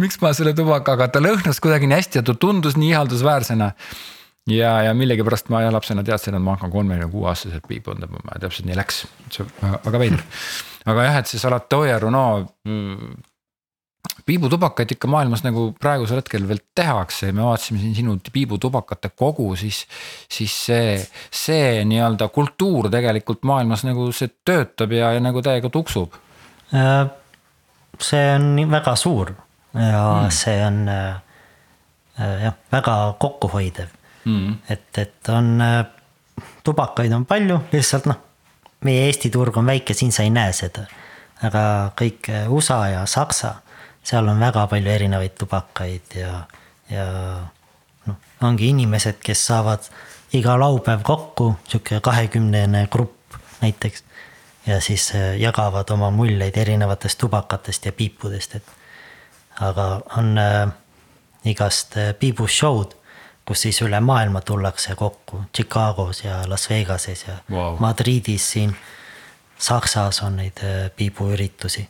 [0.01, 3.71] miks ma selle tubakaga, ta lõhnas kuidagi nii hästi ja ta tundus nii ihaldusväärsena.
[4.51, 8.45] ja, ja millegipärast ma lapsena teadsin, et ma hakkan kolmekümne kuue aastaselt piibu tõmbama ja
[8.45, 10.25] täpselt nii läks, see väga veider.
[10.85, 12.25] aga jah, et see Salatoja Runo
[14.25, 19.83] piibutubakaid ikka maailmas nagu praegusel hetkel veel tehakse, me vaatasime siin sinu piibutubakate kogu, siis.
[20.31, 20.95] siis see,
[21.31, 26.17] see nii-öelda kultuur tegelikult maailmas nagu see töötab ja, ja nagu täiega tuksub.
[26.73, 27.05] Äh,
[28.01, 29.35] see on väga suur
[29.75, 30.31] ja mm.
[30.33, 31.21] see on äh,
[32.47, 33.91] jah, väga kokkuhoidev
[34.25, 34.55] mm..
[34.69, 35.83] et, et on, äh,
[36.65, 38.23] tubakaid on palju, lihtsalt noh,
[38.85, 40.87] meie Eesti turg on väike, siin sa ei näe seda.
[41.45, 43.53] aga kõik USA ja Saksa
[44.05, 46.43] seal on väga palju erinevaid tubakaid ja,
[46.89, 47.05] ja
[48.05, 49.87] noh, ongi inimesed, kes saavad
[50.37, 54.03] iga laupäev kokku, sihuke kahekümnene grupp näiteks.
[54.65, 58.63] ja siis äh, jagavad oma muljeid erinevatest tubakatest ja piipudest, et.
[59.61, 60.69] aga on äh,
[61.45, 62.95] igast äh, piibushow'd,
[63.45, 67.77] kus siis üle maailma tullakse kokku Chicagos ja Las Vegases ja wow.
[67.79, 68.75] Madridis siin.
[69.57, 71.87] Saksas on neid äh, piibuüritusi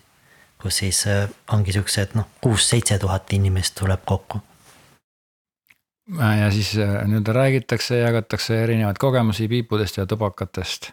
[0.65, 4.41] kus siis äh, ongi siuksed noh, kuus-seitse tuhat inimest tuleb kokku.
[6.39, 10.91] ja siis äh, nii-öelda räägitakse, jagatakse erinevaid kogemusi piipudest ja tubakatest.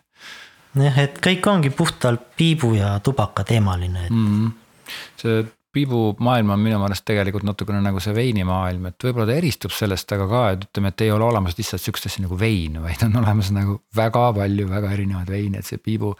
[0.76, 4.28] jah, et kõik ongi puhtalt piibu ja tubaka teemaline, et mm.
[4.28, 4.94] -hmm.
[5.16, 10.12] see piibumaailm on minu meelest tegelikult natukene nagu see veinimaailm, et võib-olla ta eristub sellest,
[10.12, 13.16] aga ka, et ütleme, et ei ole olemas lihtsalt sihukest asja nagu vein, vaid on
[13.22, 16.12] olemas nagu väga palju väga erinevaid veine, et see piibu.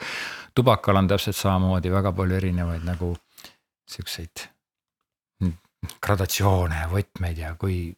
[0.54, 3.12] tubakal on täpselt samamoodi väga palju erinevaid nagu
[3.92, 4.48] siukseid
[6.02, 7.90] gradatsioone võtmeid ja kui,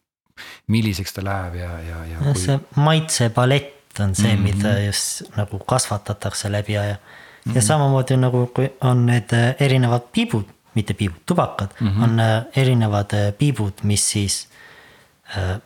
[0.71, 2.23] milliseks ta läheb ja, ja, ja.
[2.23, 2.41] Kui...
[2.41, 4.55] see maitsepalett on see mm, -hmm.
[4.55, 6.89] mida just nagu kasvatatakse läbi aja.
[6.89, 6.97] ja
[7.45, 7.61] mm -hmm.
[7.61, 12.03] samamoodi nagu, kui on need äh, erinevad piibud, mitte piibud, tubakad mm, -hmm.
[12.03, 14.49] on äh, erinevad äh, piibud, mis siis
[15.37, 15.61] äh,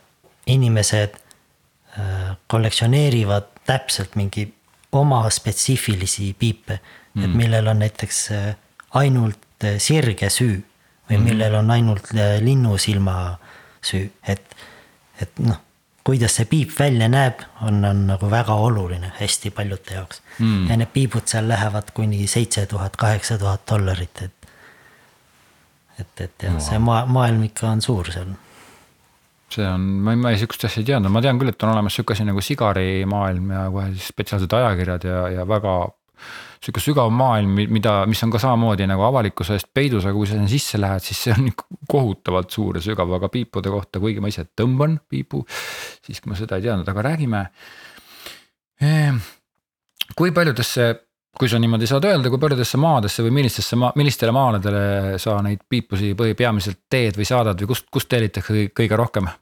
[0.46, 1.14] inimesed
[1.98, 4.54] äh, kollektsioneerivad täpselt mingi
[4.92, 7.24] oma spetsiifilisi piipe mm, -hmm.
[7.24, 7.36] et mhm.
[7.36, 8.54] millel on näiteks äh,
[9.60, 10.62] ainult Eh, sirge süü
[11.08, 11.24] või mhm.
[11.24, 13.38] millel on ainult eh, linnusilma
[13.82, 14.42] süü, et,
[15.20, 15.58] et noh
[16.04, 20.70] kuidas see piip välja näeb, on, on nagu väga oluline hästi paljude jaoks mm..
[20.70, 24.48] ja need piibud seal lähevad kuni seitse tuhat, kaheksa tuhat dollarit, et.
[26.00, 28.32] et, et jah wow., see maa, maailm ikka on suur seal.
[29.52, 31.94] see on, ma ei, ma sihukest asja ei teadnud, ma tean küll, et on olemas
[31.94, 35.76] sihuke asi nagu sigarimaailm ja kohe siis spetsiaalsed ajakirjad ja, ja väga
[36.60, 40.36] sihuke sügav maailm, mida, mis on ka samamoodi nagu avalikkuse eest peidus, aga kui sa
[40.36, 41.48] sinna sisse lähed, siis see on
[41.88, 45.44] kohutavalt suur ja sügav, aga piipude kohta, kuigi ma ise tõmban piipu.
[46.04, 47.44] siiski ma seda ei teadnud, aga räägime.
[48.84, 49.22] Ehm,
[50.16, 50.90] kui paljudesse,
[51.38, 55.64] kui sa niimoodi saad öelda, kui paljudesse maadesse või millistesse maa, millistele maaladele sa neid
[55.68, 59.32] piipusi põhi, peamiselt teed või saadad või kust, kust tellitakse kõige rohkem?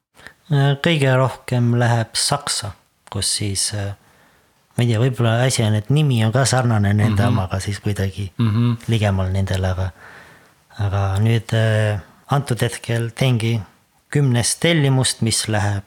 [0.85, 2.71] kõige rohkem läheb Saksa,
[3.13, 3.91] kus siis äh,
[4.79, 7.29] ma ei tea, võib-olla asi on, et nimi on ka sarnane nende mm -hmm.
[7.29, 8.77] omaga siis kuidagi mm -hmm.
[8.87, 9.91] ligemal nendele, aga.
[10.79, 13.61] aga nüüd äh, antud hetkel teengi
[14.11, 15.85] kümnest tellimust, mis läheb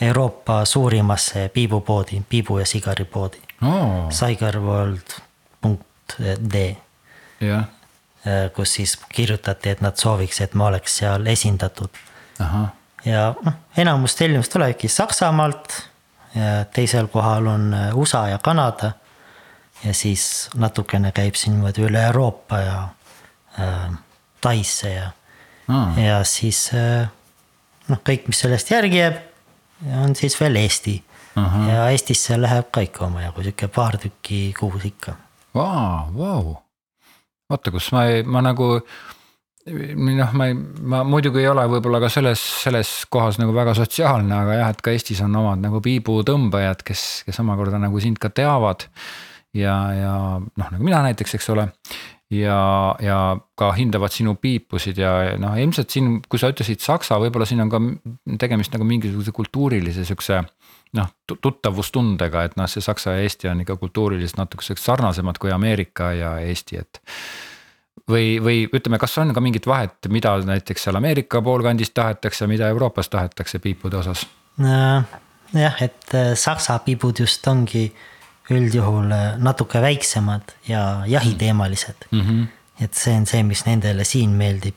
[0.00, 4.10] Euroopa suurimasse piibupoodi, piibu ja sigaripoodi oh..
[4.10, 6.76] Saigarworld.ee.
[7.40, 7.64] jah.
[8.26, 11.88] Äh, kus siis kirjutati, et nad sooviks, et ma oleks seal esindatud.
[13.04, 15.89] ja noh, enamus tellimust tulebki Saksamaalt
[16.34, 18.92] ja teisel kohal on äh, USA ja Kanada.
[19.84, 22.88] ja siis natukene käib siin niimoodi üle Euroopa ja
[23.58, 23.90] äh,
[24.40, 25.10] Taisse ja
[25.68, 27.08] mm., ja siis äh,
[27.88, 29.22] noh, kõik, mis sellest järgi jääb,
[30.04, 30.98] on siis veel Eesti
[31.70, 35.14] ja Eestisse läheb ka ikka omajagu, sihuke paar tükki kuus ikka.
[35.54, 36.56] Vau, vau,
[37.50, 38.74] vaata, kus ma ma nagu
[39.70, 44.34] noh, ma ei, ma muidugi ei ole võib-olla ka selles, selles kohas nagu väga sotsiaalne,
[44.36, 48.32] aga jah, et ka Eestis on omad nagu piibutõmbajad, kes, kes omakorda nagu sind ka
[48.34, 48.86] teavad.
[49.56, 51.68] ja, ja noh, nagu mina näiteks, eks ole.
[52.30, 52.60] ja,
[53.02, 53.18] ja
[53.58, 57.72] ka hindavad sinu piipusid ja noh, ilmselt siin, kui sa ütlesid saksa, võib-olla siin on
[57.72, 57.82] ka
[58.38, 60.44] tegemist nagu mingisuguse kultuurilise siukse
[60.96, 66.10] noh, tuttavustundega, et noh, see Saksa ja Eesti on ikka kultuuriliselt natukeseks sarnasemad kui Ameerika
[66.16, 67.02] ja Eesti, et
[68.08, 72.68] või, või ütleme, kas on ka mingit vahet, mida näiteks seal Ameerika poolkandis tahetakse, mida
[72.68, 74.26] Euroopas tahetakse piipude osas?
[75.54, 77.90] jah, et äh, saksa piibud just ongi
[78.50, 82.20] üldjuhul äh, natuke väiksemad ja jahiteemalised mm.
[82.20, 82.46] -hmm.
[82.84, 84.74] et see on see, mis nendele siin meeldib.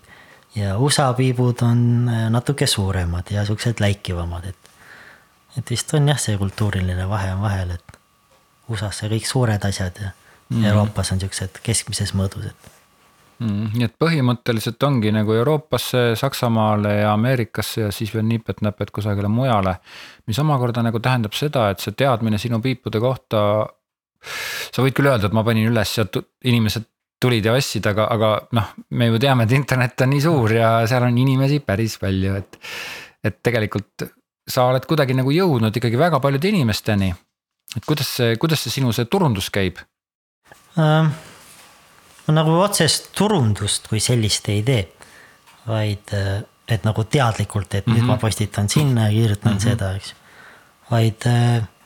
[0.55, 4.71] ja USA piibud on äh, natuke suuremad ja siuksed läikivamad, et,
[5.57, 7.97] et vist on jah, see kultuuriline vahe on vahel, et
[8.69, 10.09] USA-sse kõik suured asjad ja
[10.49, 10.67] mm -hmm.
[10.67, 12.72] Euroopas on siuksed keskmises mõõdus, et.
[13.43, 19.77] Nii et põhimõtteliselt ongi nagu Euroopasse, Saksamaale ja Ameerikasse ja siis veel nipet-näpet kusagile mujale.
[20.27, 23.67] mis omakorda nagu tähendab seda, et see teadmine sinu piipude kohta.
[24.73, 26.05] sa võid küll öelda, et ma panin üles ja
[26.43, 26.85] inimesed
[27.19, 30.69] tulid ja ostsid, aga, aga noh, me ju teame, et internet on nii suur ja
[30.87, 32.59] seal on inimesi päris palju, et.
[33.23, 34.07] et tegelikult
[34.47, 37.13] sa oled kuidagi nagu jõudnud ikkagi väga paljude inimesteni.
[37.75, 39.79] et kuidas see, kuidas see sinu see turundus käib
[40.77, 41.32] ähm.?
[42.27, 44.87] Ma nagu otsest turundust kui sellist ei tee,
[45.67, 46.13] vaid
[46.67, 47.97] et nagu teadlikult, et mm -hmm.
[47.97, 48.21] nüüd ma mhm.
[48.21, 49.63] postitan sinna ja kirjutan mm -hmm.
[49.63, 50.13] seda, eks.
[50.91, 51.25] vaid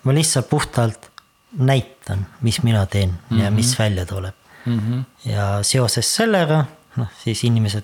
[0.04, 1.10] ma lihtsalt puhtalt
[1.58, 3.43] näitan, mis mina teen mm -hmm.
[3.43, 3.84] ja mis mhm.
[3.84, 4.80] välja tuleb mm.
[4.80, 5.30] -hmm.
[5.32, 7.84] ja seoses sellega, noh siis inimesed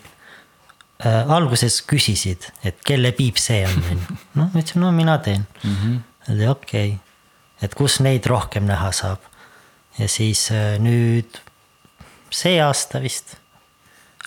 [1.05, 4.17] äh, alguses küsisid, et kelle piip see on, on ju.
[4.39, 5.75] noh, ma ütlesin, no mina teen mm.
[5.75, 6.49] -hmm.
[6.49, 6.97] okei okay.,
[7.61, 9.19] et kus neid rohkem näha saab.
[9.97, 11.39] ja siis äh, nüüd
[12.33, 13.37] see aasta vist.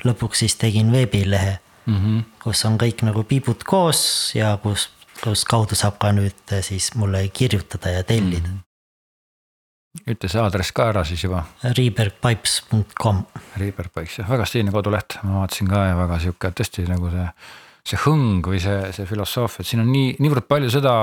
[0.05, 2.23] lõpuks siis tegin veebilehe mm, -hmm.
[2.43, 4.91] kus on kõik nagu piibud koos ja kus,
[5.23, 8.59] kus kaudu saab ka nüüd eh, siis mulle kirjutada ja tellida mm.
[8.59, 10.13] -hmm.
[10.13, 11.45] ütle see aadress ka ära siis juba.
[11.79, 13.23] Rebergpipes.com.
[13.57, 17.29] Rebergpipes jah, väga stiilne koduleht, ma vaatasin ka ja väga sihuke tõesti nagu see,
[17.87, 20.97] see hõng või see, see filosoofia, et siin on nii, niivõrd palju seda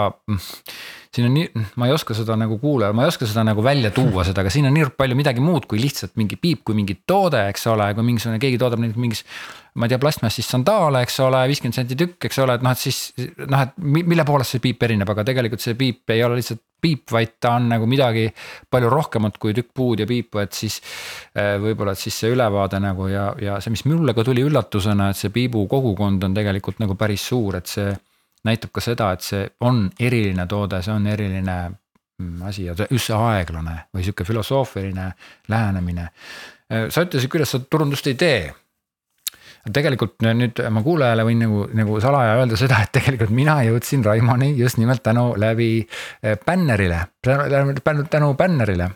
[1.13, 3.91] siin on nii, ma ei oska seda nagu kuulajal, ma ei oska seda nagu välja
[3.93, 6.97] tuua seda, aga siin on nii palju midagi muud kui lihtsalt mingi piip, kui mingi
[7.07, 9.21] toode, eks ole, kui mingisugune, keegi toodab neid mingis.
[9.77, 12.81] ma ei tea, plastmassist sandaale, eks ole, viiskümmend senti tükk, eks ole, et noh, et
[12.81, 12.99] siis
[13.49, 17.05] noh, et mille poolest see piip erineb, aga tegelikult see piip ei ole lihtsalt piip,
[17.15, 18.27] vaid ta on nagu midagi
[18.71, 20.81] palju rohkemat kui tükk puud ja piipu, et siis.
[21.33, 25.09] Eh, võib-olla, et siis see ülevaade nagu ja, ja see, mis mulle ka tuli üllatusena,
[25.09, 27.93] et see piibu kogukond on tegelikult nagu päris suur, et see
[28.47, 33.15] näitab ka seda, et see on eriline toode, see on eriline mm, asi ja see
[33.17, 35.07] aeglane või sihuke filosoofiline
[35.49, 36.09] lähenemine.
[36.71, 38.53] Äh, sa ütlesid et sa turundust ei tee.
[39.71, 44.51] Tegelikult nüüd ma kuulajale võin nagu, nagu salaja öelda seda, et tegelikult mina jõudsin Raimoni
[44.57, 48.89] just nimelt tänu läbi äh, bännerile, tänu, bännerile.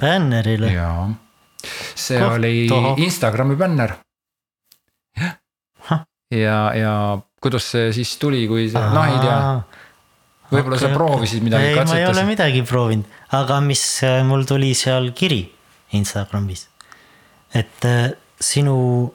[0.00, 0.72] bännerile?
[0.72, 1.10] jaa,
[1.94, 2.54] see Koht, oli.
[3.04, 3.98] Instagrami bänner.
[6.30, 6.94] ja, ja
[7.44, 9.40] kuidas see siis tuli, kui see, noh ei tea.
[10.54, 11.92] võib-olla okay, sa proovisid midagi, katsetasid?
[11.92, 15.42] ma ei ole midagi proovinud, aga mis äh, mul tuli seal kiri
[15.94, 16.68] Instagramis.
[17.52, 19.12] et äh, sinu,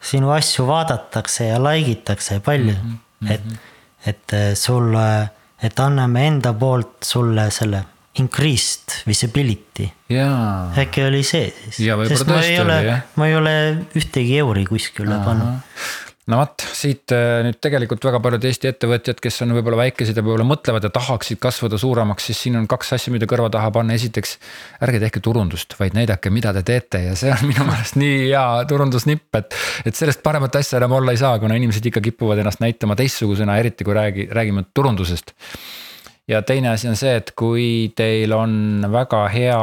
[0.00, 3.32] sinu asju vaadatakse ja like itakse palju mm, -hmm.
[3.32, 3.40] et,
[4.06, 5.30] et äh, sulle,
[5.62, 7.84] et anname enda poolt sulle selle
[8.14, 9.90] increased visibility.
[10.78, 11.90] äkki oli see siis.
[12.08, 13.52] sest ma ei ole, ma ei ole
[13.96, 19.40] ühtegi euri kuskile pannud no vot, siit äh, nüüd tegelikult väga paljud Eesti ettevõtjad, kes
[19.44, 23.12] on võib-olla väikesed ja võib-olla mõtlevad ja tahaksid kasvada suuremaks, siis siin on kaks asja,
[23.14, 24.36] mida kõrva taha panna, esiteks.
[24.86, 28.46] ärge tehke turundust, vaid näidake, mida te teete ja see on minu meelest nii hea
[28.70, 29.58] turundusnipp, et.
[29.90, 33.58] et sellest paremat asja enam olla ei saa, kuna inimesed ikka kipuvad ennast näitama teistsugusena,
[33.60, 35.34] eriti kui räägi, räägime turundusest.
[36.28, 39.58] ja teine asi on see, et kui teil on väga hea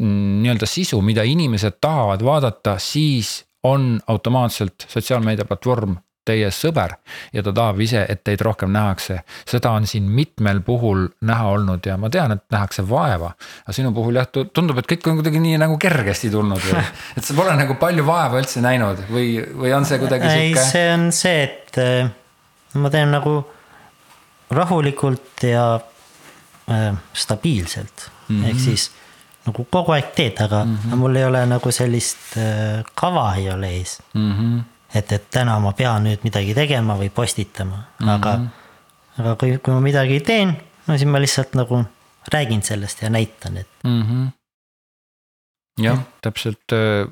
[0.00, 6.96] mm, nii-öelda sisu, mida inimesed tahavad vaadata, siis on automaatselt sotsiaalmeediaplatvorm teie sõber
[7.34, 9.20] ja ta tahab ise, et teid rohkem nähakse.
[9.48, 13.32] seda on siin mitmel puhul näha olnud ja ma tean, et nähakse vaeva.
[13.64, 16.82] aga sinu puhul jah, tundub, et kõik on kuidagi nii nagu kergesti tulnud või,
[17.18, 20.62] et sa pole nagu palju vaeva üldse näinud või, või on see kuidagi sihuke?
[20.66, 22.10] ei, see on see, et äh,
[22.82, 23.38] ma teen nagu
[24.56, 28.50] rahulikult ja äh, stabiilselt mm, -hmm.
[28.50, 28.90] ehk siis
[29.46, 31.02] nagu kogu aeg teed, aga mm -hmm.
[31.02, 34.32] mul ei ole nagu sellist äh, kava ei ole ees mm.
[34.32, 34.62] -hmm.
[34.94, 38.14] et, et täna ma pean nüüd midagi tegema või postitama mm, -hmm.
[38.14, 38.40] aga,
[39.18, 40.56] aga kui, kui ma midagi teen,
[40.86, 41.84] no siis ma lihtsalt nagu
[42.32, 44.02] räägin sellest ja näitan, et mm.
[44.02, 44.32] -hmm.
[45.84, 47.06] jah, täpselt äh,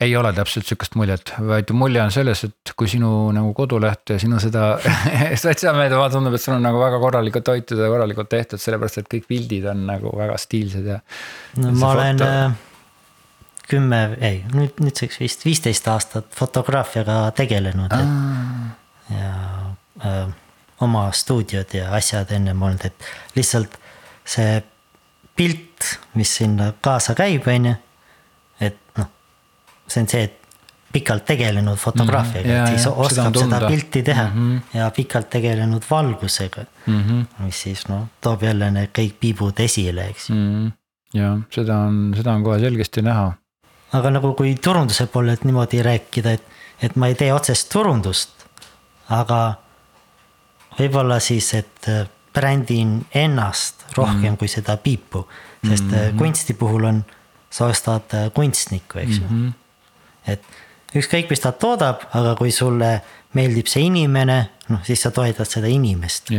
[0.00, 4.18] ei ole täpselt sihukest muljet, vaid mulje on selles, et kui sinu nagu koduleht ja
[4.20, 4.74] sinu seda
[5.44, 9.24] sotsiaalmeedia tundub, et sul on nagu väga korralikult hoitud ja korralikult tehtud, sellepärast et kõik
[9.30, 10.98] pildid on nagu väga stiilsed ja.
[11.62, 12.28] no ma olen foto...
[12.28, 12.68] Äh,
[13.72, 17.94] kümme, ei nüüd nüüdseks vist viisteist aastat fotograafiaga tegelenud.
[19.14, 19.30] ja
[20.04, 20.34] öö, äh,
[20.84, 23.08] oma stuudiod ja asjad ennem olnud, et
[23.38, 23.78] lihtsalt
[24.28, 24.60] see
[25.36, 27.74] pilt, mis sinna kaasa käib, on ju
[29.92, 30.38] see on see, et
[30.92, 32.62] pikalt tegelenud fotograafiaga mm, -hmm.
[32.62, 34.78] et siis ja, oskab seda, seda pilti teha mm -hmm.
[34.78, 37.02] ja pikalt tegelenud valgusega mm.
[37.02, 37.44] -hmm.
[37.44, 40.52] mis siis noh, toob jälle need kõik piibud esile, eks ju mm.
[40.52, 40.72] -hmm
[41.16, 43.32] jah, seda on, seda on kohe selgesti näha.
[43.92, 46.44] aga nagu kui turunduse poolelt niimoodi rääkida, et,
[46.82, 48.46] et ma ei tee otsest turundust,
[49.12, 49.40] aga
[50.78, 54.38] võib-olla siis, et äh, brändin ennast rohkem mm.
[54.40, 55.26] kui seda piipu,
[55.60, 56.18] sest mm -hmm.
[56.18, 57.04] kunsti puhul on,
[57.50, 59.52] sa ostad äh, kunstnikku, eks ju mm -hmm..
[60.26, 60.44] Et
[60.94, 62.94] ükskõik, mis ta toodab, aga kui sulle
[63.34, 66.30] meeldib see inimene, noh siis sa toetad seda inimest.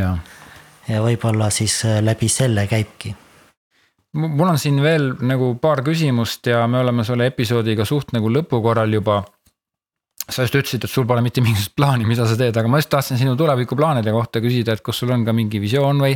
[0.88, 3.16] ja võib-olla siis läbi selle käibki
[4.14, 8.92] mul on siin veel nagu paar küsimust ja me oleme selle episoodiga suht nagu lõpukorral
[8.94, 9.24] juba
[10.30, 12.92] sa just ütlesid, et sul pole mitte mingisugust plaani, mida sa teed, aga ma just
[12.94, 16.16] tahtsin sinu tulevikuplaanide kohta küsida, et kas sul on ka mingi visioon või.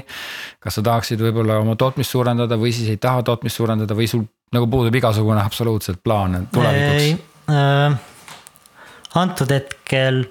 [0.63, 4.23] kas sa tahaksid võib-olla oma tootmist suurendada või siis ei taha tootmist suurendada või sul
[4.55, 7.35] nagu puudub igasugune absoluutselt plaan tulevikuks?
[7.47, 7.95] Äh,
[9.15, 10.25] antud hetkel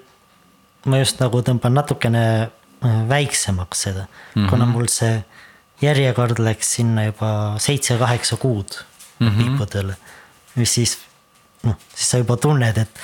[0.85, 4.49] ma just nagu tõmban natukene äh, väiksemaks seda mm, -hmm.
[4.49, 5.23] kuna mul see
[5.81, 8.77] järjekord läks sinna juba seitse-kaheksa kuud
[9.19, 9.37] mm -hmm.
[9.37, 9.97] piipudele.
[10.55, 10.97] mis siis,
[11.63, 12.99] noh, siis sa juba tunned, et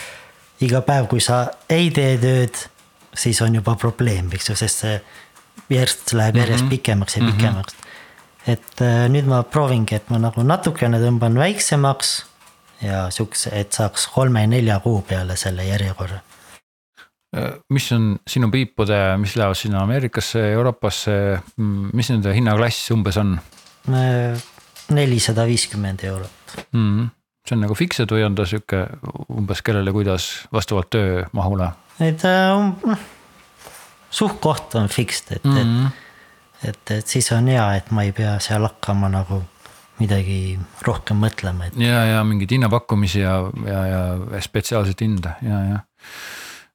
[0.62, 2.56] iga päev, kui sa ei tee tööd,
[3.16, 5.02] siis on juba probleem, eks ju, sest see
[5.70, 6.70] järjest läheb järjest mm -hmm.
[6.70, 7.32] pikemaks ja mhm.
[7.32, 7.80] pikemaks mm.
[7.80, 8.54] -hmm.
[8.54, 12.26] et äh, nüüd ma proovingi, et ma nagu natukene tõmban väiksemaks
[12.84, 16.20] ja siukse, et saaks kolme-nelja kuu peale selle järjekorra.
[17.38, 21.18] Äh, mis on sinu piipude, mis lähevad sinna Ameerikasse, Euroopasse,
[21.94, 23.36] mis nende hinnaklass umbes on?
[23.90, 24.38] Äh,
[24.94, 26.88] nelisada viiskümmend eurot mm.
[27.00, 27.12] -hmm
[27.44, 28.86] see on nagu fixed või on ta sihuke
[29.28, 31.74] umbes kellele, kuidas vastavalt töömahule?
[32.00, 33.02] ei ta on noh,
[34.14, 35.88] suht-koht on fixed, et mm, -hmm.
[36.64, 39.42] et, et, et siis on hea, et ma ei pea seal hakkama nagu
[40.04, 41.80] midagi rohkem mõtlema, et.
[41.82, 45.84] ja, ja mingeid hinnapakkumisi ja, ja, ja spetsiaalset hinda ja, ja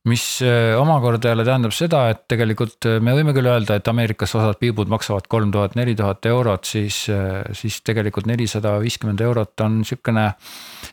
[0.09, 4.35] mis äh, omakorda jälle tähendab seda, et tegelikult äh, me võime küll öelda, et Ameerikas
[4.39, 9.67] osad piibud maksavad kolm tuhat, neli tuhat eurot, siis, äh, siis tegelikult nelisada viiskümmend eurot
[9.67, 10.31] on sihukene.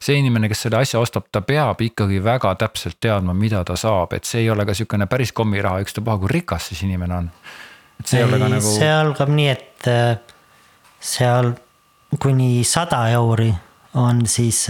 [0.06, 4.14] see inimene, kes selle asja ostab, ta peab ikkagi väga täpselt teadma, mida ta saab,
[4.14, 7.30] et see ei ole ka sihukene päris kommiraha, ükstapuha kui rikas siis inimene on.
[8.00, 8.74] et see ei ole ka nagu.
[8.80, 9.90] see algab nii, et
[11.00, 11.54] seal
[12.20, 13.54] kuni sada euri
[13.94, 14.68] on siis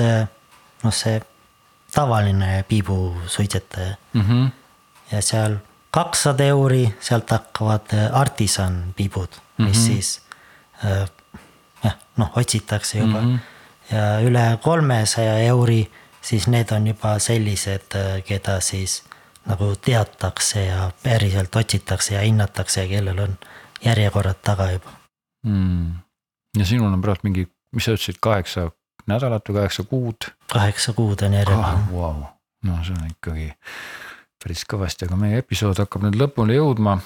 [0.83, 1.21] noh, see
[1.95, 4.21] tavaline piibusuitsetaja mm.
[4.21, 4.51] -hmm.
[5.11, 5.57] ja seal
[5.95, 9.69] kakssada euri, sealt hakkavad äh, artisan piibud mm, -hmm.
[9.69, 10.21] mis siis
[10.85, 11.09] äh,
[11.83, 13.35] jah, noh otsitakse juba mm.
[13.35, 13.95] -hmm.
[13.95, 19.03] ja üle kolmesaja euri, siis need on juba sellised, äh, keda siis
[19.45, 23.37] nagu teatakse ja päriselt otsitakse ja hinnatakse ja kellel on
[23.85, 24.91] järjekorrad taga juba
[25.43, 25.91] mm..
[26.55, 27.45] Ja sinul on praegu mingi,
[27.75, 28.69] mis sa ütlesid, kaheksa
[29.09, 30.29] nädalat või kaheksa kuud.
[30.51, 31.91] kaheksa kuud on järjekord ah,.
[31.91, 32.23] Wow.
[32.65, 33.51] no see on ikkagi
[34.41, 36.99] päris kõvasti, aga meie episood hakkab nüüd lõpule jõudma.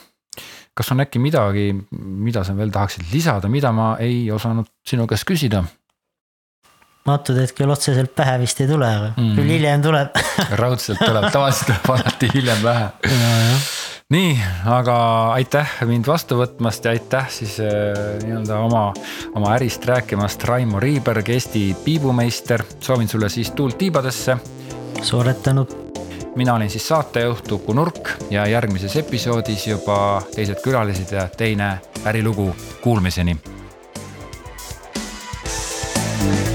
[0.73, 5.27] kas on äkki midagi, mida sa veel tahaksid lisada, mida ma ei osanud sinu käest
[5.27, 5.65] küsida?
[7.09, 9.33] antud hetkel otseselt pähe vist ei tule, aga mm.
[9.33, 10.19] küll hiljem tuleb
[10.61, 12.89] raudselt tuleb, tavaliselt tuleb alati hiljem pähe
[14.09, 14.95] nii, aga
[15.37, 18.87] aitäh mind vastu võtmast ja aitäh siis äh, nii-öelda oma,
[19.37, 22.63] oma ärist rääkimast, Raimo Riiberg, Eesti piibumeister.
[22.79, 24.37] soovin sulle siis tuult tiibadesse.
[25.01, 25.75] suured tänud.
[26.35, 32.55] mina olin siis saatejuht Uku Nurk ja järgmises episoodis juba teised külalised ja teine ärilugu.
[32.81, 33.37] Kuulmiseni.
[36.19, 36.48] thank you